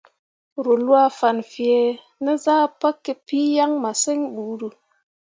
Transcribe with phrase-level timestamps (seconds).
[0.63, 4.69] Ruu lwaa fan fẽẽ ne zah pǝkǝpii yaŋ masǝŋ buuru.